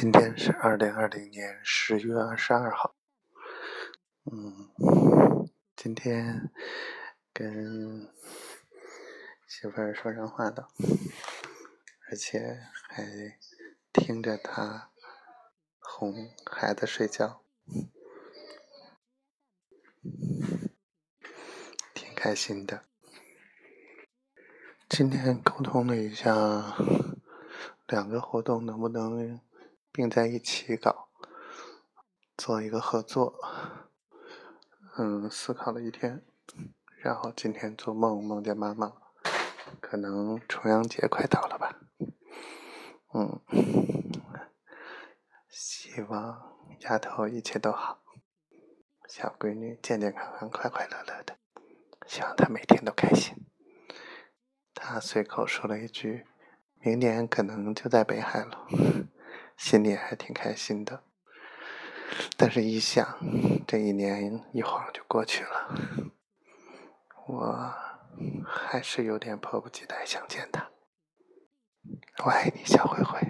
[0.00, 2.96] 今天是二零二零年十月二十二号。
[4.24, 4.70] 嗯，
[5.76, 6.50] 今天
[7.34, 8.08] 跟
[9.46, 10.70] 媳妇儿说上话了，
[12.08, 13.04] 而且还
[13.92, 14.90] 听着她
[15.78, 17.42] 哄孩子睡觉，
[21.92, 22.86] 挺开心的。
[24.88, 26.74] 今天沟通了一下，
[27.86, 29.38] 两个活动能不能？
[29.92, 31.08] 并在一起搞，
[32.36, 33.34] 做一个合作。
[34.96, 36.24] 嗯，思考了一天，
[36.98, 38.92] 然后今天做梦梦见妈妈，
[39.80, 41.78] 可能重阳节快到了吧。
[43.14, 43.40] 嗯，
[45.48, 48.02] 希望丫头一切都好，
[49.08, 51.36] 小闺女健健康康、快快乐乐的，
[52.06, 53.34] 希望她每天都开心。
[54.74, 56.26] 她随口说了一句
[56.80, 58.66] ：“明年可能就在北海了。”
[59.60, 61.02] 心里还挺开心的，
[62.38, 63.18] 但是一想，
[63.66, 65.78] 这一年一晃就过去了，
[67.26, 67.74] 我
[68.46, 70.70] 还是有点迫不及待想见他。
[72.24, 73.20] 我爱你，小灰灰，